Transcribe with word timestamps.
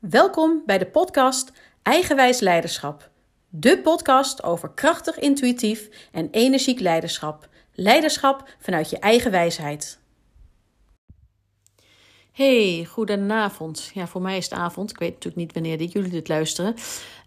Welkom 0.00 0.62
bij 0.66 0.78
de 0.78 0.86
podcast 0.86 1.52
Eigenwijs 1.82 2.40
Leiderschap. 2.40 3.10
De 3.48 3.78
podcast 3.78 4.42
over 4.42 4.70
krachtig, 4.70 5.18
intuïtief 5.18 5.88
en 6.12 6.28
energiek 6.30 6.80
leiderschap. 6.80 7.48
Leiderschap 7.74 8.48
vanuit 8.58 8.90
je 8.90 8.98
eigen 8.98 9.30
wijsheid. 9.30 9.98
Hey, 12.32 12.86
goedenavond. 12.90 13.90
Ja, 13.94 14.06
voor 14.06 14.22
mij 14.22 14.36
is 14.36 14.44
het 14.44 14.58
avond. 14.58 14.90
Ik 14.90 14.98
weet 14.98 15.12
natuurlijk 15.12 15.36
niet 15.36 15.52
wanneer 15.52 15.82
jullie 15.82 16.10
dit 16.10 16.28
luisteren. 16.28 16.74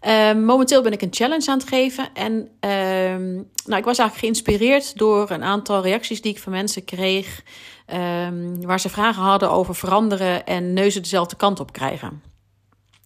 Ehm, 0.00 0.44
momenteel 0.44 0.82
ben 0.82 0.92
ik 0.92 1.02
een 1.02 1.14
challenge 1.14 1.50
aan 1.50 1.58
het 1.58 1.68
geven. 1.68 2.08
En 2.14 2.48
ehm, 2.60 3.32
nou, 3.64 3.76
ik 3.76 3.84
was 3.84 3.98
eigenlijk 3.98 4.16
geïnspireerd 4.18 4.98
door 4.98 5.30
een 5.30 5.44
aantal 5.44 5.82
reacties 5.82 6.20
die 6.20 6.32
ik 6.32 6.42
van 6.42 6.52
mensen 6.52 6.84
kreeg. 6.84 7.42
Ehm, 7.86 8.60
waar 8.60 8.80
ze 8.80 8.88
vragen 8.88 9.22
hadden 9.22 9.50
over 9.50 9.74
veranderen 9.74 10.46
en 10.46 10.72
neuzen 10.72 11.02
dezelfde 11.02 11.36
kant 11.36 11.60
op 11.60 11.72
krijgen. 11.72 12.33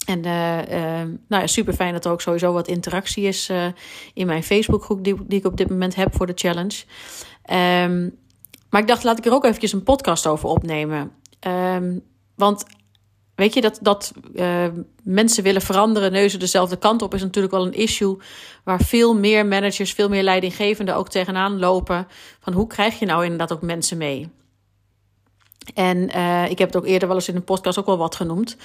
En 0.08 0.26
uh, 0.26 0.58
uh, 0.58 1.08
nou 1.28 1.42
ja, 1.42 1.46
super 1.46 1.74
fijn 1.74 1.92
dat 1.92 2.04
er 2.04 2.10
ook 2.10 2.20
sowieso 2.20 2.52
wat 2.52 2.68
interactie 2.68 3.24
is 3.24 3.48
uh, 3.50 3.66
in 4.14 4.26
mijn 4.26 4.42
Facebookgroep 4.42 5.04
die, 5.04 5.14
die 5.26 5.38
ik 5.38 5.44
op 5.44 5.56
dit 5.56 5.68
moment 5.68 5.94
heb 5.94 6.14
voor 6.14 6.26
de 6.26 6.32
challenge. 6.34 6.84
Um, 7.84 8.18
maar 8.70 8.80
ik 8.80 8.86
dacht, 8.86 9.04
laat 9.04 9.18
ik 9.18 9.26
er 9.26 9.32
ook 9.32 9.44
eventjes 9.44 9.72
een 9.72 9.82
podcast 9.82 10.26
over 10.26 10.48
opnemen. 10.48 11.10
Um, 11.46 12.00
want 12.34 12.64
weet 13.34 13.54
je, 13.54 13.60
dat, 13.60 13.78
dat 13.82 14.12
mensen 15.02 15.42
willen 15.42 15.62
veranderen, 15.62 16.12
neuzen 16.12 16.38
dezelfde 16.38 16.76
kant 16.76 17.02
op, 17.02 17.14
is 17.14 17.22
natuurlijk 17.22 17.54
wel 17.54 17.66
een 17.66 17.74
issue 17.74 18.16
waar 18.64 18.80
veel 18.80 19.14
meer 19.14 19.46
managers, 19.46 19.92
veel 19.92 20.08
meer 20.08 20.22
leidinggevenden 20.22 20.96
ook 20.96 21.08
tegenaan 21.08 21.58
lopen. 21.58 22.06
Van 22.40 22.52
hoe 22.52 22.66
krijg 22.66 22.98
je 22.98 23.06
nou 23.06 23.22
inderdaad 23.22 23.52
ook 23.52 23.62
mensen 23.62 23.98
mee? 23.98 24.28
En 25.74 26.02
ik 26.50 26.58
heb 26.58 26.68
het 26.68 26.76
ook 26.76 26.86
eerder 26.86 27.08
wel 27.08 27.16
eens 27.16 27.28
in 27.28 27.36
een 27.36 27.44
podcast 27.44 27.78
ook 27.78 27.86
wel 27.86 27.98
wat 27.98 28.14
genoemd. 28.14 28.56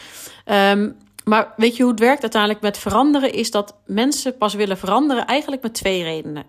Um, 0.45 0.95
maar 1.23 1.53
weet 1.57 1.75
je 1.75 1.83
hoe 1.83 1.91
het 1.91 2.01
werkt 2.01 2.21
uiteindelijk 2.21 2.61
met 2.61 2.77
veranderen? 2.77 3.33
Is 3.33 3.51
dat 3.51 3.75
mensen 3.85 4.37
pas 4.37 4.53
willen 4.53 4.77
veranderen 4.77 5.25
eigenlijk 5.25 5.61
met 5.61 5.73
twee 5.73 6.03
redenen. 6.03 6.45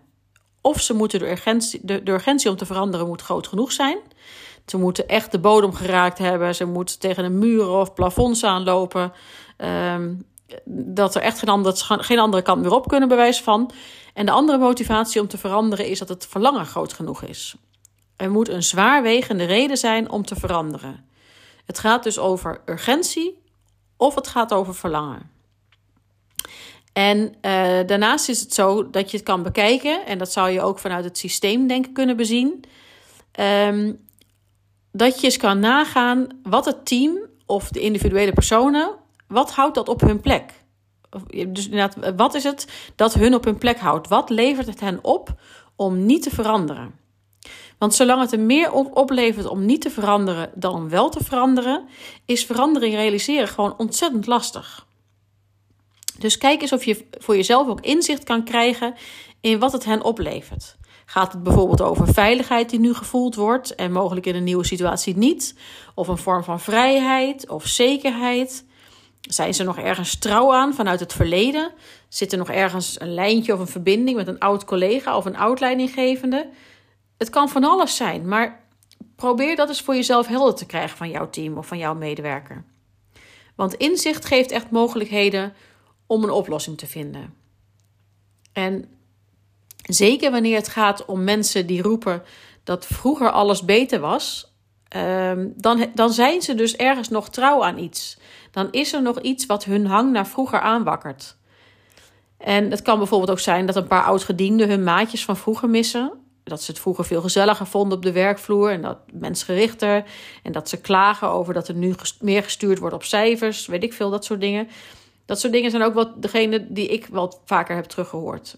Of 0.61 0.81
ze 0.81 0.95
moeten 0.95 1.19
de 1.19 1.31
urgentie, 1.31 1.81
de, 1.83 2.01
urgentie 2.05 2.51
om 2.51 2.57
te 2.57 2.67
veranderen 2.67 3.07
moet 3.07 3.23
groot 3.23 3.47
genoeg 3.47 3.73
zijn. 3.73 3.98
Ze 4.67 4.77
moeten 4.77 5.09
echt 5.09 5.33
de 5.33 5.39
bodem 5.39 5.73
geraakt 5.73 6.19
hebben. 6.19 6.55
Ze 6.55 6.65
moeten 6.65 6.98
tegen 6.98 7.25
een 7.25 7.39
muren 7.39 7.81
of 7.81 7.95
plafonds 7.95 8.45
aanlopen. 8.45 9.13
Um, 9.57 10.27
dat 10.65 11.15
er 11.15 11.23
echt 11.23 11.39
geen 11.39 11.75
geen 12.05 12.19
andere 12.19 12.43
kant 12.43 12.63
meer 12.63 12.73
op 12.73 12.89
kunnen, 12.89 13.09
bewijs 13.09 13.43
van. 13.43 13.70
En 14.15 14.27
de 14.27 14.33
andere 14.33 14.59
motivatie 14.59 15.20
om 15.20 15.29
te 15.29 15.39
veranderen 15.39 15.87
is 15.87 15.98
dat 15.98 16.09
het 16.09 16.27
verlangen 16.27 16.67
groot 16.67 16.93
genoeg 16.93 17.23
is. 17.23 17.55
Er 18.17 18.31
moet 18.31 18.48
een 18.48 18.63
zwaarwegende 18.63 19.45
reden 19.45 19.77
zijn 19.77 20.11
om 20.11 20.25
te 20.25 20.37
veranderen. 20.37 21.09
Het 21.65 21.79
gaat 21.79 22.03
dus 22.03 22.19
over 22.19 22.61
urgentie 22.67 23.43
of 23.97 24.14
het 24.14 24.28
gaat 24.28 24.53
over 24.53 24.75
verlangen. 24.75 25.31
En 26.92 27.19
uh, 27.19 27.33
daarnaast 27.87 28.28
is 28.28 28.41
het 28.41 28.55
zo 28.55 28.91
dat 28.91 29.11
je 29.11 29.17
het 29.17 29.27
kan 29.27 29.42
bekijken, 29.42 30.06
en 30.06 30.19
dat 30.19 30.33
zou 30.33 30.51
je 30.51 30.61
ook 30.61 30.78
vanuit 30.78 31.05
het 31.05 31.19
systeemdenken 31.19 31.92
kunnen 31.92 32.17
bezien. 32.17 32.64
Um, 33.41 34.06
dat 34.92 35.20
je 35.20 35.27
eens 35.27 35.36
kan 35.36 35.59
nagaan 35.59 36.27
wat 36.42 36.64
het 36.64 36.86
team 36.86 37.19
of 37.47 37.69
de 37.69 37.81
individuele 37.81 38.33
personen, 38.33 38.97
wat 39.28 39.53
houdt 39.53 39.75
dat 39.75 39.89
op 39.89 40.01
hun 40.01 40.20
plek? 40.20 40.53
Dus 41.47 41.69
inderdaad, 41.69 42.14
wat 42.17 42.34
is 42.34 42.45
het 42.45 42.92
dat 42.95 43.14
hun 43.14 43.34
op 43.34 43.45
hun 43.45 43.58
plek 43.58 43.79
houdt? 43.79 44.08
Wat 44.08 44.31
levert 44.31 44.67
het 44.67 44.81
hen 44.81 44.98
op 45.03 45.34
om 45.77 46.06
niet 46.06 46.23
te 46.23 46.31
veranderen? 46.31 46.95
Want 47.85 47.97
zolang 47.97 48.21
het 48.21 48.33
er 48.33 48.41
meer 48.41 48.73
oplevert 48.73 49.47
om 49.47 49.65
niet 49.65 49.81
te 49.81 49.91
veranderen 49.91 50.51
dan 50.55 50.89
wel 50.89 51.09
te 51.09 51.25
veranderen, 51.25 51.89
is 52.25 52.45
verandering 52.45 52.95
realiseren 52.95 53.49
gewoon 53.49 53.79
ontzettend 53.79 54.27
lastig. 54.27 54.87
Dus 56.19 56.39
kijk 56.39 56.63
eens 56.63 56.73
of 56.73 56.85
je 56.85 57.07
voor 57.11 57.37
jezelf 57.37 57.69
ook 57.69 57.81
inzicht 57.81 58.25
kan 58.25 58.45
krijgen 58.45 58.95
in 59.41 59.59
wat 59.59 59.73
het 59.73 59.85
hen 59.85 60.03
oplevert. 60.03 60.77
Gaat 61.05 61.33
het 61.33 61.42
bijvoorbeeld 61.42 61.81
over 61.81 62.13
veiligheid 62.13 62.70
die 62.70 62.79
nu 62.79 62.95
gevoeld 62.95 63.35
wordt 63.35 63.75
en 63.75 63.92
mogelijk 63.92 64.27
in 64.27 64.35
een 64.35 64.45
nieuwe 64.45 64.67
situatie 64.67 65.17
niet? 65.17 65.55
Of 65.95 66.08
een 66.08 66.19
vorm 66.19 66.45
van 66.45 66.61
vrijheid 66.61 67.48
of 67.48 67.67
zekerheid? 67.67 68.64
Zijn 69.20 69.55
ze 69.55 69.63
nog 69.63 69.79
ergens 69.79 70.19
trouw 70.19 70.53
aan 70.53 70.75
vanuit 70.75 71.01
het 71.01 71.13
verleden? 71.13 71.73
Zit 72.08 72.33
er 72.33 72.39
nog 72.39 72.51
ergens 72.51 73.01
een 73.01 73.14
lijntje 73.14 73.53
of 73.53 73.61
een 73.61 73.67
verbinding 73.67 74.17
met 74.17 74.29
een 74.29 74.39
oud 74.39 74.64
collega 74.64 75.17
of 75.17 75.25
een 75.25 75.37
oud 75.37 75.61
leidinggevende? 75.61 76.48
Het 77.17 77.30
kan 77.30 77.48
van 77.48 77.64
alles 77.64 77.97
zijn, 77.97 78.29
maar 78.29 78.64
probeer 79.17 79.57
dat 79.57 79.69
eens 79.69 79.83
voor 79.83 79.95
jezelf 79.95 80.27
helder 80.27 80.55
te 80.55 80.67
krijgen 80.67 80.97
van 80.97 81.11
jouw 81.11 81.30
team 81.30 81.58
of 81.58 81.67
van 81.67 81.79
jouw 81.79 81.95
medewerker. 81.95 82.64
Want 83.55 83.75
inzicht 83.75 84.25
geeft 84.25 84.51
echt 84.51 84.70
mogelijkheden 84.70 85.55
om 86.07 86.23
een 86.23 86.30
oplossing 86.30 86.79
te 86.79 86.86
vinden. 86.86 87.35
En 88.52 88.85
zeker 89.83 90.30
wanneer 90.30 90.57
het 90.57 90.69
gaat 90.69 91.05
om 91.05 91.25
mensen 91.25 91.67
die 91.67 91.83
roepen 91.83 92.23
dat 92.64 92.86
vroeger 92.86 93.31
alles 93.31 93.64
beter 93.64 94.01
was, 94.01 94.52
ehm, 94.89 95.48
dan, 95.55 95.86
dan 95.95 96.13
zijn 96.13 96.42
ze 96.42 96.55
dus 96.55 96.77
ergens 96.77 97.08
nog 97.08 97.29
trouw 97.29 97.64
aan 97.64 97.79
iets. 97.79 98.19
Dan 98.51 98.69
is 98.70 98.92
er 98.92 99.02
nog 99.02 99.20
iets 99.20 99.46
wat 99.46 99.64
hun 99.64 99.86
hang 99.86 100.13
naar 100.13 100.27
vroeger 100.27 100.61
aanwakkert. 100.61 101.36
En 102.39 102.70
het 102.70 102.83
kan 102.83 102.98
bijvoorbeeld 102.98 103.31
ook 103.31 103.39
zijn 103.39 103.67
dat 103.67 103.77
een 103.77 103.86
paar 103.86 104.05
oudgedienden 104.05 104.69
hun 104.69 104.85
maatjes 104.85 105.25
van 105.25 105.36
vroeger 105.36 105.69
missen 105.69 106.23
dat 106.45 106.63
ze 106.63 106.71
het 106.71 106.81
vroeger 106.81 107.05
veel 107.05 107.21
gezelliger 107.21 107.67
vonden 107.67 107.97
op 107.97 108.05
de 108.05 108.13
werkvloer 108.13 108.71
en 108.71 108.83
dat 108.83 108.99
mensgerichter. 109.13 110.05
En 110.43 110.53
dat 110.53 110.69
ze 110.69 110.81
klagen 110.81 111.29
over 111.29 111.55
dat 111.55 111.69
er 111.69 111.75
nu 111.75 111.95
meer 112.21 112.43
gestuurd 112.43 112.79
wordt 112.79 112.95
op 112.95 113.05
cijfers, 113.05 113.67
weet 113.67 113.83
ik 113.83 113.93
veel, 113.93 114.11
dat 114.11 114.25
soort 114.25 114.41
dingen. 114.41 114.69
Dat 115.27 115.41
soort 115.41 115.53
dingen 115.53 115.71
zijn 115.71 115.83
ook 115.83 115.95
wat 115.95 116.23
degene 116.23 116.67
die 116.73 116.89
ik 116.89 117.07
wel 117.07 117.41
vaker 117.45 117.75
heb 117.75 117.85
teruggehoord. 117.85 118.57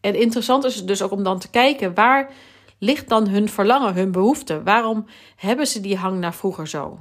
En 0.00 0.14
interessant 0.14 0.64
is 0.64 0.76
het 0.76 0.86
dus 0.86 1.02
ook 1.02 1.10
om 1.10 1.22
dan 1.22 1.38
te 1.38 1.50
kijken 1.50 1.94
waar 1.94 2.32
ligt 2.78 3.08
dan 3.08 3.28
hun 3.28 3.48
verlangen, 3.48 3.94
hun 3.94 4.12
behoefte? 4.12 4.62
Waarom 4.62 5.06
hebben 5.36 5.66
ze 5.66 5.80
die 5.80 5.96
hang 5.96 6.18
naar 6.18 6.34
vroeger 6.34 6.68
zo? 6.68 6.98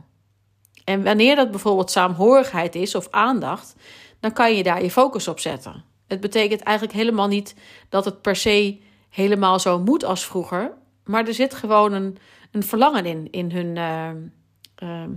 En 0.84 1.04
wanneer 1.04 1.36
dat 1.36 1.52
bijvoorbeeld 1.52 1.92
saamhorigheid 1.92 2.76
is 2.76 2.96
of 2.96 3.08
aandacht, 3.12 3.76
dan 4.20 4.34
kan 4.34 4.56
je 4.56 4.64
daar 4.64 4.84
je 4.84 4.92
focus 4.92 5.28
op 5.28 5.40
zetten. 5.40 5.84
Het 6.08 6.20
betekent 6.20 6.62
eigenlijk 6.62 6.98
helemaal 6.98 7.28
niet 7.28 7.56
dat 7.90 8.06
het 8.06 8.22
per 8.22 8.36
se 8.36 8.80
helemaal 9.10 9.60
zo 9.60 9.80
moet 9.80 10.04
als 10.04 10.26
vroeger. 10.26 10.74
Maar 11.04 11.28
er 11.28 11.34
zit 11.34 11.54
gewoon 11.54 11.94
een, 11.94 12.18
een 12.52 12.64
verlangen 12.64 13.06
in, 13.06 13.28
in 13.32 13.52
hun, 13.52 13.76
uh, 13.76 14.10
uh, 14.90 15.08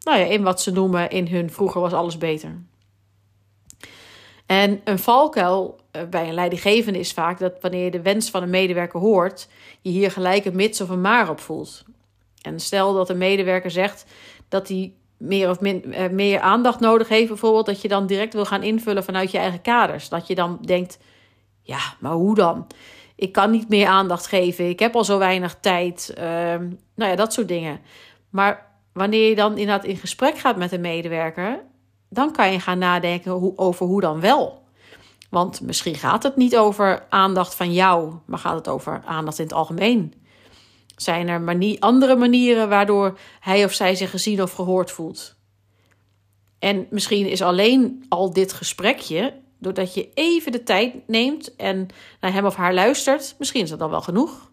nou 0.00 0.18
ja, 0.18 0.24
in 0.24 0.42
wat 0.42 0.60
ze 0.60 0.72
noemen, 0.72 1.10
in 1.10 1.26
hun 1.26 1.50
vroeger 1.50 1.80
was 1.80 1.92
alles 1.92 2.18
beter. 2.18 2.62
En 4.46 4.80
een 4.84 4.98
valkuil 4.98 5.80
eh, 5.90 6.02
bij 6.10 6.28
een 6.28 6.34
leidinggevende 6.34 6.98
is 6.98 7.12
vaak 7.12 7.38
dat 7.38 7.52
wanneer 7.60 7.84
je 7.84 7.90
de 7.90 8.02
wens 8.02 8.30
van 8.30 8.42
een 8.42 8.50
medewerker 8.50 9.00
hoort, 9.00 9.48
je 9.80 9.90
hier 9.90 10.10
gelijk 10.10 10.44
een 10.44 10.56
mits 10.56 10.80
of 10.80 10.88
een 10.88 11.00
maar 11.00 11.30
op 11.30 11.40
voelt. 11.40 11.84
En 12.42 12.60
stel 12.60 12.94
dat 12.94 13.10
een 13.10 13.18
medewerker 13.18 13.70
zegt 13.70 14.04
dat 14.48 14.68
hij 14.68 14.92
meer 15.16 15.50
of 15.50 15.60
min, 15.60 15.84
uh, 15.86 16.08
meer 16.08 16.40
aandacht 16.40 16.80
nodig 16.80 17.08
heeft, 17.08 17.28
bijvoorbeeld, 17.28 17.66
dat 17.66 17.82
je 17.82 17.88
dan 17.88 18.06
direct 18.06 18.34
wil 18.34 18.44
gaan 18.44 18.62
invullen 18.62 19.04
vanuit 19.04 19.30
je 19.30 19.38
eigen 19.38 19.60
kaders. 19.60 20.08
Dat 20.08 20.26
je 20.26 20.34
dan 20.34 20.58
denkt, 20.60 20.98
ja, 21.62 21.80
maar 22.00 22.12
hoe 22.12 22.34
dan? 22.34 22.66
Ik 23.18 23.32
kan 23.32 23.50
niet 23.50 23.68
meer 23.68 23.86
aandacht 23.86 24.26
geven, 24.26 24.68
ik 24.68 24.78
heb 24.78 24.94
al 24.96 25.04
zo 25.04 25.18
weinig 25.18 25.56
tijd. 25.60 26.14
Uh, 26.18 26.24
nou 26.94 27.10
ja, 27.10 27.14
dat 27.14 27.32
soort 27.32 27.48
dingen. 27.48 27.80
Maar 28.30 28.66
wanneer 28.92 29.28
je 29.28 29.34
dan 29.34 29.50
inderdaad 29.50 29.84
in 29.84 29.96
gesprek 29.96 30.38
gaat 30.38 30.56
met 30.56 30.72
een 30.72 30.80
medewerker, 30.80 31.60
dan 32.08 32.32
kan 32.32 32.52
je 32.52 32.60
gaan 32.60 32.78
nadenken 32.78 33.32
hoe, 33.32 33.56
over 33.56 33.86
hoe 33.86 34.00
dan 34.00 34.20
wel. 34.20 34.62
Want 35.30 35.60
misschien 35.60 35.94
gaat 35.94 36.22
het 36.22 36.36
niet 36.36 36.56
over 36.56 37.06
aandacht 37.08 37.54
van 37.54 37.72
jou, 37.72 38.14
maar 38.26 38.38
gaat 38.38 38.56
het 38.56 38.68
over 38.68 39.02
aandacht 39.04 39.38
in 39.38 39.44
het 39.44 39.54
algemeen. 39.54 40.14
Zijn 40.96 41.28
er 41.28 41.40
manie 41.40 41.82
andere 41.82 42.16
manieren 42.16 42.68
waardoor 42.68 43.18
hij 43.40 43.64
of 43.64 43.72
zij 43.72 43.94
zich 43.94 44.10
gezien 44.10 44.42
of 44.42 44.52
gehoord 44.52 44.90
voelt? 44.90 45.36
En 46.58 46.86
misschien 46.90 47.26
is 47.26 47.42
alleen 47.42 48.04
al 48.08 48.32
dit 48.32 48.52
gesprekje 48.52 49.34
Doordat 49.58 49.94
je 49.94 50.08
even 50.14 50.52
de 50.52 50.62
tijd 50.62 50.94
neemt 51.06 51.56
en 51.56 51.88
naar 52.20 52.32
hem 52.32 52.46
of 52.46 52.54
haar 52.54 52.74
luistert, 52.74 53.34
misschien 53.38 53.62
is 53.62 53.70
dat 53.70 53.78
dan 53.78 53.90
wel 53.90 54.00
genoeg. 54.00 54.50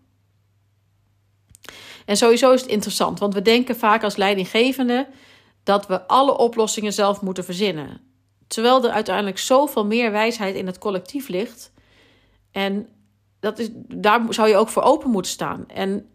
En 2.05 2.17
sowieso 2.17 2.51
is 2.51 2.61
het 2.61 2.69
interessant, 2.69 3.19
want 3.19 3.33
we 3.33 3.41
denken 3.41 3.75
vaak 3.75 4.03
als 4.03 4.15
leidinggevende 4.15 5.07
dat 5.63 5.87
we 5.87 6.07
alle 6.07 6.37
oplossingen 6.37 6.93
zelf 6.93 7.21
moeten 7.21 7.43
verzinnen. 7.43 8.01
Terwijl 8.47 8.83
er 8.83 8.91
uiteindelijk 8.91 9.37
zoveel 9.37 9.85
meer 9.85 10.11
wijsheid 10.11 10.55
in 10.55 10.65
het 10.65 10.77
collectief 10.77 11.27
ligt. 11.27 11.71
En 12.51 12.87
dat 13.39 13.59
is, 13.59 13.69
daar 13.73 14.21
zou 14.29 14.47
je 14.47 14.55
ook 14.55 14.69
voor 14.69 14.83
open 14.83 15.09
moeten 15.09 15.31
staan. 15.31 15.65
En, 15.67 16.09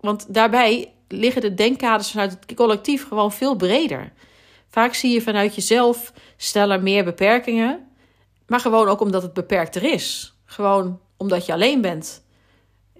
want 0.00 0.34
daarbij 0.34 0.92
liggen 1.08 1.42
de 1.42 1.54
denkkaders 1.54 2.10
vanuit 2.10 2.30
het 2.30 2.54
collectief 2.54 3.08
gewoon 3.08 3.32
veel 3.32 3.56
breder. 3.56 4.12
Vaak 4.68 4.94
zie 4.94 5.12
je 5.12 5.22
vanuit 5.22 5.54
jezelf 5.54 6.12
stellen 6.36 6.82
meer 6.82 7.04
beperkingen. 7.04 7.86
Maar 8.52 8.60
gewoon 8.60 8.88
ook 8.88 9.00
omdat 9.00 9.22
het 9.22 9.32
beperkter 9.32 9.82
is. 9.82 10.36
Gewoon 10.44 11.00
omdat 11.16 11.46
je 11.46 11.52
alleen 11.52 11.80
bent. 11.80 12.24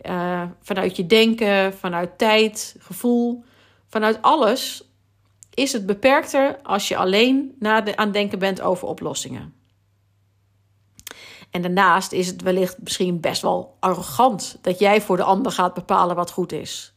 Uh, 0.02 0.42
vanuit 0.60 0.96
je 0.96 1.06
denken, 1.06 1.74
vanuit 1.74 2.18
tijd, 2.18 2.76
gevoel, 2.78 3.44
vanuit 3.88 4.22
alles 4.22 4.88
is 5.54 5.72
het 5.72 5.86
beperkter 5.86 6.58
als 6.62 6.88
je 6.88 6.96
alleen 6.96 7.56
aan 7.60 7.84
het 7.84 8.12
denken 8.12 8.38
bent 8.38 8.60
over 8.60 8.88
oplossingen. 8.88 9.54
En 11.50 11.62
daarnaast 11.62 12.12
is 12.12 12.26
het 12.26 12.42
wellicht 12.42 12.78
misschien 12.78 13.20
best 13.20 13.42
wel 13.42 13.76
arrogant 13.80 14.58
dat 14.60 14.78
jij 14.78 15.00
voor 15.00 15.16
de 15.16 15.22
ander 15.22 15.52
gaat 15.52 15.74
bepalen 15.74 16.16
wat 16.16 16.30
goed 16.30 16.52
is. 16.52 16.94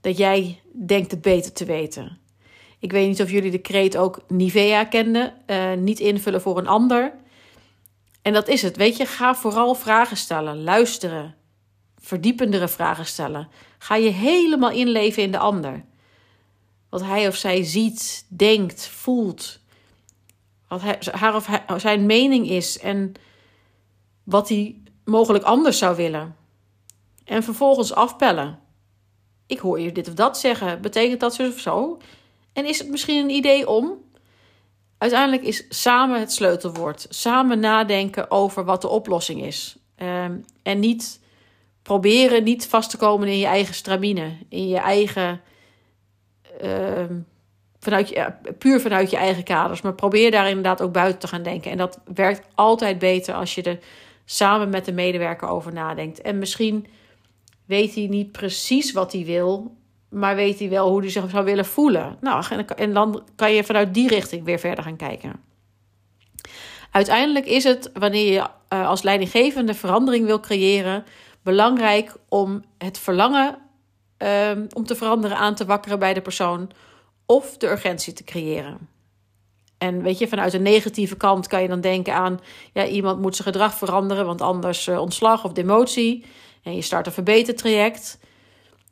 Dat 0.00 0.16
jij 0.16 0.62
denkt 0.86 1.10
het 1.10 1.22
beter 1.22 1.52
te 1.52 1.64
weten. 1.64 2.21
Ik 2.82 2.92
weet 2.92 3.08
niet 3.08 3.22
of 3.22 3.30
jullie 3.30 3.50
de 3.50 3.58
kreet 3.58 3.96
ook 3.96 4.20
Nivea 4.28 4.84
kenden. 4.84 5.34
Uh, 5.46 5.72
niet 5.72 6.00
invullen 6.00 6.40
voor 6.40 6.58
een 6.58 6.66
ander. 6.66 7.12
En 8.22 8.32
dat 8.32 8.48
is 8.48 8.62
het. 8.62 8.76
Weet 8.76 8.96
je, 8.96 9.06
ga 9.06 9.34
vooral 9.34 9.74
vragen 9.74 10.16
stellen, 10.16 10.62
luisteren, 10.62 11.34
verdiependere 11.98 12.68
vragen 12.68 13.06
stellen. 13.06 13.48
Ga 13.78 13.96
je 13.96 14.10
helemaal 14.10 14.70
inleven 14.70 15.22
in 15.22 15.30
de 15.30 15.38
ander. 15.38 15.84
Wat 16.88 17.02
hij 17.02 17.28
of 17.28 17.36
zij 17.36 17.62
ziet, 17.64 18.26
denkt, 18.28 18.88
voelt. 18.88 19.60
Wat 20.68 20.80
hij, 20.80 20.98
haar 21.12 21.34
of 21.34 21.48
zijn 21.80 22.06
mening 22.06 22.48
is 22.48 22.78
en 22.78 23.12
wat 24.22 24.48
hij 24.48 24.76
mogelijk 25.04 25.44
anders 25.44 25.78
zou 25.78 25.96
willen. 25.96 26.36
En 27.24 27.42
vervolgens 27.42 27.94
afpellen. 27.94 28.58
Ik 29.46 29.58
hoor 29.58 29.80
je 29.80 29.92
dit 29.92 30.08
of 30.08 30.14
dat 30.14 30.38
zeggen. 30.38 30.80
Betekent 30.80 31.20
dat 31.20 31.34
zo 31.34 31.48
of 31.48 31.58
zo? 31.58 31.98
En 32.52 32.66
is 32.66 32.78
het 32.78 32.88
misschien 32.88 33.22
een 33.22 33.30
idee 33.30 33.68
om? 33.68 33.98
Uiteindelijk 34.98 35.42
is 35.42 35.64
samen 35.68 36.20
het 36.20 36.32
sleutelwoord. 36.32 37.06
Samen 37.08 37.60
nadenken 37.60 38.30
over 38.30 38.64
wat 38.64 38.80
de 38.80 38.88
oplossing 38.88 39.42
is. 39.42 39.76
Ehm, 39.96 40.36
en 40.62 40.80
niet 40.80 41.20
proberen 41.82 42.44
niet 42.44 42.66
vast 42.66 42.90
te 42.90 42.96
komen 42.96 43.28
in 43.28 43.38
je 43.38 43.46
eigen 43.46 43.74
stramine. 43.74 44.36
In 44.48 44.68
je 44.68 44.78
eigen. 44.78 45.40
Ehm, 46.60 47.18
vanuit 47.78 48.08
je, 48.08 48.32
puur 48.58 48.80
vanuit 48.80 49.10
je 49.10 49.16
eigen 49.16 49.44
kaders. 49.44 49.80
Maar 49.80 49.94
probeer 49.94 50.30
daar 50.30 50.48
inderdaad 50.48 50.82
ook 50.82 50.92
buiten 50.92 51.20
te 51.20 51.28
gaan 51.28 51.42
denken. 51.42 51.70
En 51.70 51.78
dat 51.78 52.00
werkt 52.14 52.46
altijd 52.54 52.98
beter 52.98 53.34
als 53.34 53.54
je 53.54 53.62
er 53.62 53.78
samen 54.24 54.68
met 54.68 54.84
de 54.84 54.92
medewerker 54.92 55.48
over 55.48 55.72
nadenkt. 55.72 56.20
En 56.20 56.38
misschien 56.38 56.86
weet 57.64 57.94
hij 57.94 58.06
niet 58.06 58.32
precies 58.32 58.92
wat 58.92 59.12
hij 59.12 59.24
wil 59.24 59.76
maar 60.12 60.36
weet 60.36 60.58
hij 60.58 60.68
wel 60.68 60.88
hoe 60.88 61.00
hij 61.00 61.10
zich 61.10 61.30
zou 61.30 61.44
willen 61.44 61.64
voelen. 61.64 62.16
Nou, 62.20 62.44
en 62.76 62.92
dan 62.92 63.22
kan 63.36 63.52
je 63.52 63.64
vanuit 63.64 63.94
die 63.94 64.08
richting 64.08 64.44
weer 64.44 64.58
verder 64.58 64.84
gaan 64.84 64.96
kijken. 64.96 65.40
Uiteindelijk 66.90 67.46
is 67.46 67.64
het, 67.64 67.90
wanneer 67.94 68.32
je 68.32 68.46
eh, 68.68 68.88
als 68.88 69.02
leidinggevende 69.02 69.74
verandering 69.74 70.26
wil 70.26 70.40
creëren, 70.40 71.04
belangrijk 71.42 72.16
om 72.28 72.64
het 72.78 72.98
verlangen 72.98 73.58
ehm, 74.16 74.66
om 74.72 74.84
te 74.84 74.94
veranderen 74.94 75.36
aan 75.36 75.54
te 75.54 75.64
wakkeren 75.64 75.98
bij 75.98 76.14
de 76.14 76.20
persoon 76.20 76.70
of 77.26 77.56
de 77.56 77.70
urgentie 77.70 78.12
te 78.12 78.24
creëren. 78.24 78.88
En 79.78 80.02
weet 80.02 80.18
je, 80.18 80.28
vanuit 80.28 80.52
een 80.52 80.62
negatieve 80.62 81.16
kant 81.16 81.46
kan 81.46 81.62
je 81.62 81.68
dan 81.68 81.80
denken 81.80 82.14
aan, 82.14 82.40
ja, 82.72 82.86
iemand 82.86 83.20
moet 83.20 83.36
zijn 83.36 83.48
gedrag 83.48 83.74
veranderen, 83.74 84.26
want 84.26 84.40
anders 84.40 84.86
uh, 84.86 85.00
ontslag 85.00 85.44
of 85.44 85.52
demotie. 85.52 86.24
En 86.62 86.74
je 86.74 86.82
start 86.82 87.06
een 87.06 87.12
verbetertraject. 87.12 88.18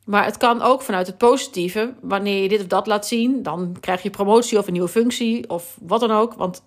Maar 0.05 0.25
het 0.25 0.37
kan 0.37 0.63
ook 0.63 0.83
vanuit 0.83 1.07
het 1.07 1.19
positieve. 1.19 1.95
Wanneer 2.01 2.43
je 2.43 2.49
dit 2.49 2.61
of 2.61 2.67
dat 2.67 2.87
laat 2.87 3.07
zien, 3.07 3.43
dan 3.43 3.77
krijg 3.81 4.03
je 4.03 4.11
promotie 4.11 4.59
of 4.59 4.67
een 4.67 4.73
nieuwe 4.73 4.89
functie 4.89 5.51
of 5.51 5.79
wat 5.81 6.01
dan 6.01 6.11
ook. 6.11 6.35
Want 6.35 6.63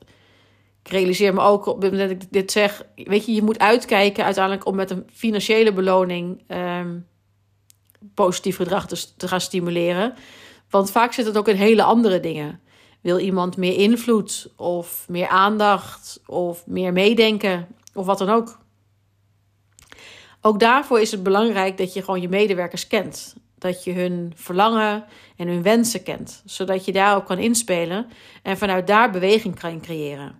ik 0.83 0.91
realiseer 0.91 1.33
me 1.33 1.41
ook 1.41 1.65
op 1.65 1.81
het 1.81 1.91
moment 1.91 2.09
dat 2.09 2.21
ik 2.21 2.31
dit 2.31 2.51
zeg. 2.51 2.85
Weet 2.95 3.25
je, 3.25 3.33
je 3.33 3.41
moet 3.41 3.59
uitkijken 3.59 4.23
uiteindelijk 4.23 4.65
om 4.65 4.75
met 4.75 4.91
een 4.91 5.05
financiële 5.13 5.73
beloning 5.73 6.43
ehm, 6.47 6.97
positief 8.13 8.55
gedrag 8.55 8.87
te, 8.87 9.15
te 9.17 9.27
gaan 9.27 9.41
stimuleren. 9.41 10.13
Want 10.69 10.91
vaak 10.91 11.13
zit 11.13 11.25
het 11.25 11.37
ook 11.37 11.47
in 11.47 11.55
hele 11.55 11.83
andere 11.83 12.19
dingen. 12.19 12.61
Wil 13.01 13.19
iemand 13.19 13.57
meer 13.57 13.77
invloed 13.77 14.53
of 14.55 15.05
meer 15.09 15.27
aandacht 15.27 16.21
of 16.25 16.67
meer 16.67 16.93
meedenken 16.93 17.67
of 17.93 18.05
wat 18.05 18.17
dan 18.17 18.29
ook? 18.29 18.61
Ook 20.45 20.59
daarvoor 20.59 20.99
is 20.99 21.11
het 21.11 21.23
belangrijk 21.23 21.77
dat 21.77 21.93
je 21.93 22.03
gewoon 22.03 22.21
je 22.21 22.29
medewerkers 22.29 22.87
kent. 22.87 23.35
Dat 23.57 23.83
je 23.83 23.93
hun 23.93 24.33
verlangen 24.35 25.05
en 25.37 25.47
hun 25.47 25.61
wensen 25.61 26.03
kent, 26.03 26.41
zodat 26.45 26.85
je 26.85 26.91
daarop 26.91 27.25
kan 27.25 27.37
inspelen 27.37 28.07
en 28.41 28.57
vanuit 28.57 28.87
daar 28.87 29.11
beweging 29.11 29.59
kan 29.59 29.81
creëren. 29.81 30.39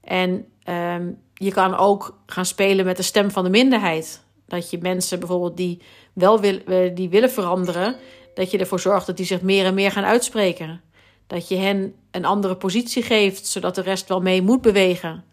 En 0.00 0.46
ehm, 0.62 1.12
je 1.34 1.52
kan 1.52 1.76
ook 1.76 2.18
gaan 2.26 2.46
spelen 2.46 2.84
met 2.84 2.96
de 2.96 3.02
stem 3.02 3.30
van 3.30 3.44
de 3.44 3.50
minderheid. 3.50 4.22
Dat 4.46 4.70
je 4.70 4.78
mensen 4.78 5.18
bijvoorbeeld 5.18 5.56
die 5.56 5.82
wel 6.12 6.40
wil, 6.40 6.58
eh, 6.58 6.94
die 6.94 7.08
willen 7.08 7.30
veranderen, 7.30 7.96
dat 8.34 8.50
je 8.50 8.58
ervoor 8.58 8.80
zorgt 8.80 9.06
dat 9.06 9.16
die 9.16 9.26
zich 9.26 9.42
meer 9.42 9.64
en 9.64 9.74
meer 9.74 9.92
gaan 9.92 10.04
uitspreken. 10.04 10.80
Dat 11.26 11.48
je 11.48 11.56
hen 11.56 11.94
een 12.10 12.24
andere 12.24 12.56
positie 12.56 13.02
geeft, 13.02 13.46
zodat 13.46 13.74
de 13.74 13.82
rest 13.82 14.08
wel 14.08 14.20
mee 14.20 14.42
moet 14.42 14.60
bewegen. 14.60 15.24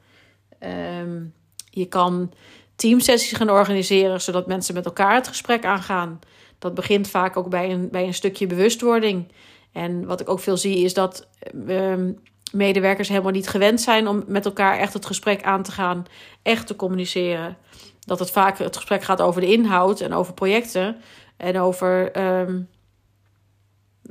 Ehm, 0.60 1.24
je 1.70 1.86
kan 1.86 2.32
teamsessies 2.76 3.38
gaan 3.38 3.50
organiseren, 3.50 4.22
zodat 4.22 4.48
mensen 4.48 4.74
met 4.74 4.86
elkaar 4.86 5.16
het 5.16 5.28
gesprek 5.28 5.66
aangaan. 5.66 6.20
Dat 6.60 6.74
begint 6.74 7.08
vaak 7.08 7.38
ook 7.38 7.50
bij 7.50 7.72
een, 7.72 7.90
bij 7.90 8.04
een 8.04 8.14
stukje 8.14 8.48
bewustwording. 8.48 9.32
En 9.72 10.06
wat 10.06 10.22
ik 10.22 10.30
ook 10.30 10.40
veel 10.40 10.58
zie, 10.58 10.78
is 10.78 10.94
dat 10.94 11.28
ehm, 11.68 12.12
medewerkers 12.52 13.08
helemaal 13.08 13.32
niet 13.32 13.50
gewend 13.50 13.82
zijn 13.82 14.08
om 14.08 14.24
met 14.28 14.46
elkaar 14.46 14.78
echt 14.78 14.94
het 14.94 15.06
gesprek 15.06 15.44
aan 15.44 15.64
te 15.64 15.72
gaan, 15.72 16.06
echt 16.42 16.68
te 16.68 16.76
communiceren. 16.76 17.58
Dat 18.00 18.20
het 18.20 18.32
vaak 18.32 18.58
het 18.58 18.76
gesprek 18.76 19.04
gaat 19.04 19.22
over 19.22 19.42
de 19.42 19.52
inhoud 19.52 20.02
en 20.02 20.14
over 20.14 20.34
projecten 20.34 20.98
en 21.38 21.60
over, 21.60 22.12
ehm, 22.12 22.62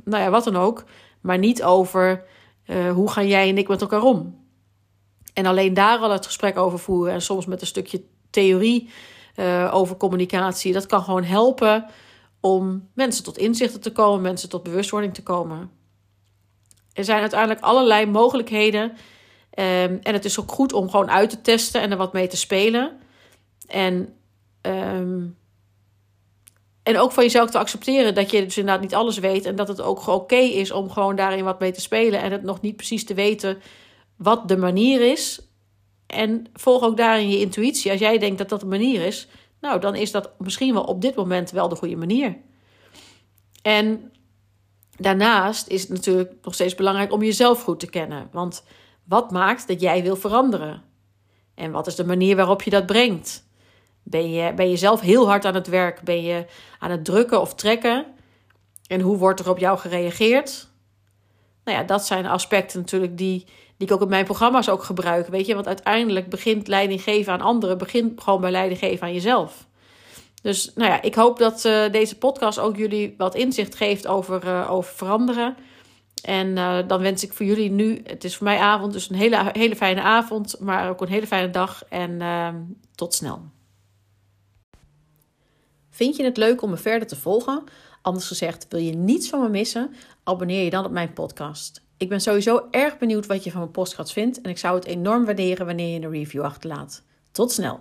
nou 0.03 0.23
ja, 0.23 0.29
wat 0.29 0.43
dan 0.43 0.55
ook, 0.55 0.83
maar 1.21 1.37
niet 1.37 1.63
over 1.63 2.23
uh, 2.65 2.91
hoe 2.91 3.11
gaan 3.11 3.27
jij 3.27 3.49
en 3.49 3.57
ik 3.57 3.67
met 3.67 3.81
elkaar 3.81 4.01
om. 4.01 4.43
En 5.33 5.45
alleen 5.45 5.73
daar 5.73 5.99
al 5.99 6.11
het 6.11 6.25
gesprek 6.25 6.57
over 6.57 6.79
voeren 6.79 7.13
en 7.13 7.21
soms 7.21 7.45
met 7.45 7.61
een 7.61 7.67
stukje 7.67 8.03
theorie 8.35 8.89
uh, 9.35 9.71
over 9.73 9.97
communicatie. 9.97 10.73
Dat 10.73 10.85
kan 10.85 11.03
gewoon 11.03 11.23
helpen 11.23 11.85
om 12.39 12.89
mensen 12.93 13.23
tot 13.23 13.37
inzichten 13.37 13.81
te 13.81 13.91
komen, 13.91 14.21
mensen 14.21 14.49
tot 14.49 14.63
bewustwording 14.63 15.13
te 15.13 15.23
komen. 15.23 15.69
Er 16.93 17.03
zijn 17.03 17.21
uiteindelijk 17.21 17.61
allerlei 17.61 18.05
mogelijkheden. 18.05 18.83
Um, 18.83 19.99
en 20.01 20.13
het 20.13 20.25
is 20.25 20.39
ook 20.39 20.51
goed 20.51 20.73
om 20.73 20.89
gewoon 20.89 21.11
uit 21.11 21.29
te 21.29 21.41
testen 21.41 21.81
en 21.81 21.91
er 21.91 21.97
wat 21.97 22.13
mee 22.13 22.27
te 22.27 22.37
spelen. 22.37 22.97
En, 23.67 24.15
um, 24.61 25.37
en 26.83 26.97
ook 26.97 27.11
van 27.11 27.23
jezelf 27.23 27.49
te 27.49 27.57
accepteren 27.57 28.15
dat 28.15 28.31
je 28.31 28.43
dus 28.43 28.57
inderdaad 28.57 28.81
niet 28.81 28.95
alles 28.95 29.17
weet. 29.17 29.45
En 29.45 29.55
dat 29.55 29.67
het 29.67 29.81
ook 29.81 30.07
oké 30.07 30.35
is 30.35 30.71
om 30.71 30.89
gewoon 30.89 31.15
daarin 31.15 31.43
wat 31.43 31.59
mee 31.59 31.71
te 31.71 31.81
spelen. 31.81 32.21
En 32.21 32.31
het 32.31 32.43
nog 32.43 32.61
niet 32.61 32.75
precies 32.75 33.05
te 33.05 33.13
weten 33.13 33.57
wat 34.15 34.47
de 34.47 34.57
manier 34.57 35.11
is. 35.11 35.41
En 36.15 36.47
volg 36.53 36.83
ook 36.83 36.97
daarin 36.97 37.29
je 37.29 37.39
intuïtie. 37.39 37.91
Als 37.91 37.99
jij 37.99 38.17
denkt 38.17 38.37
dat 38.37 38.49
dat 38.49 38.59
de 38.59 38.65
manier 38.65 39.05
is, 39.05 39.27
nou, 39.61 39.79
dan 39.79 39.95
is 39.95 40.11
dat 40.11 40.31
misschien 40.39 40.73
wel 40.73 40.83
op 40.83 41.01
dit 41.01 41.15
moment 41.15 41.51
wel 41.51 41.69
de 41.69 41.75
goede 41.75 41.95
manier. 41.95 42.37
En 43.61 44.11
daarnaast 44.97 45.67
is 45.67 45.81
het 45.81 45.89
natuurlijk 45.89 46.33
nog 46.41 46.53
steeds 46.53 46.75
belangrijk 46.75 47.11
om 47.11 47.23
jezelf 47.23 47.63
goed 47.63 47.79
te 47.79 47.89
kennen. 47.89 48.29
Want 48.31 48.63
wat 49.03 49.31
maakt 49.31 49.67
dat 49.67 49.81
jij 49.81 50.03
wil 50.03 50.15
veranderen? 50.15 50.83
En 51.55 51.71
wat 51.71 51.87
is 51.87 51.95
de 51.95 52.05
manier 52.05 52.35
waarop 52.35 52.61
je 52.61 52.69
dat 52.69 52.85
brengt? 52.85 53.47
Ben 54.03 54.31
je, 54.31 54.53
ben 54.53 54.69
je 54.69 54.77
zelf 54.77 55.01
heel 55.01 55.27
hard 55.27 55.45
aan 55.45 55.55
het 55.55 55.67
werk? 55.67 56.01
Ben 56.01 56.21
je 56.21 56.45
aan 56.79 56.91
het 56.91 57.05
drukken 57.05 57.41
of 57.41 57.55
trekken? 57.55 58.05
En 58.87 59.01
hoe 59.01 59.17
wordt 59.17 59.39
er 59.39 59.49
op 59.49 59.57
jou 59.57 59.77
gereageerd? 59.77 60.69
Nou 61.63 61.77
ja, 61.77 61.83
dat 61.83 62.05
zijn 62.05 62.25
aspecten 62.25 62.79
natuurlijk 62.79 63.17
die, 63.17 63.45
die 63.77 63.87
ik 63.87 63.93
ook 63.93 64.01
in 64.01 64.07
mijn 64.07 64.25
programma's 64.25 64.69
ook 64.69 64.83
gebruik. 64.83 65.27
Weet 65.27 65.45
je, 65.45 65.53
want 65.53 65.67
uiteindelijk 65.67 66.29
begint 66.29 66.67
leiding 66.67 67.01
geven 67.01 67.33
aan 67.33 67.41
anderen, 67.41 67.77
begint 67.77 68.21
gewoon 68.21 68.41
bij 68.41 68.51
leiding 68.51 68.79
geven 68.79 69.07
aan 69.07 69.13
jezelf. 69.13 69.67
Dus 70.41 70.71
nou 70.75 70.89
ja, 70.89 71.01
ik 71.01 71.15
hoop 71.15 71.37
dat 71.37 71.65
uh, 71.65 71.91
deze 71.91 72.17
podcast 72.17 72.59
ook 72.59 72.77
jullie 72.77 73.15
wat 73.17 73.35
inzicht 73.35 73.75
geeft 73.75 74.07
over, 74.07 74.45
uh, 74.45 74.71
over 74.71 74.93
veranderen. 74.93 75.55
En 76.23 76.47
uh, 76.47 76.77
dan 76.87 77.01
wens 77.01 77.23
ik 77.23 77.33
voor 77.33 77.45
jullie 77.45 77.71
nu, 77.71 78.01
het 78.03 78.23
is 78.23 78.35
voor 78.35 78.47
mij 78.47 78.57
avond, 78.57 78.93
dus 78.93 79.09
een 79.09 79.15
hele, 79.15 79.49
hele 79.51 79.75
fijne 79.75 80.01
avond, 80.01 80.59
maar 80.59 80.89
ook 80.89 81.01
een 81.01 81.07
hele 81.07 81.27
fijne 81.27 81.49
dag. 81.49 81.83
En 81.89 82.21
tot 82.95 83.13
snel. 83.13 83.41
Vind 85.89 86.15
je 86.15 86.23
het 86.23 86.37
leuk 86.37 86.61
om 86.61 86.69
me 86.69 86.77
verder 86.77 87.07
te 87.07 87.15
volgen? 87.15 87.63
Anders 88.01 88.27
gezegd, 88.27 88.65
wil 88.69 88.79
je 88.79 88.95
niets 88.95 89.29
van 89.29 89.41
me 89.41 89.49
missen? 89.49 89.95
Abonneer 90.23 90.63
je 90.63 90.69
dan 90.69 90.85
op 90.85 90.91
mijn 90.91 91.13
podcast. 91.13 91.84
Ik 91.97 92.09
ben 92.09 92.21
sowieso 92.21 92.67
erg 92.71 92.97
benieuwd 92.97 93.25
wat 93.25 93.43
je 93.43 93.51
van 93.51 93.59
mijn 93.59 93.71
podcast 93.71 94.13
vindt 94.13 94.41
en 94.41 94.49
ik 94.49 94.57
zou 94.57 94.75
het 94.75 94.85
enorm 94.85 95.25
waarderen 95.25 95.65
wanneer 95.65 95.93
je 95.93 96.05
een 96.05 96.11
review 96.11 96.41
achterlaat. 96.41 97.03
Tot 97.31 97.51
snel! 97.51 97.79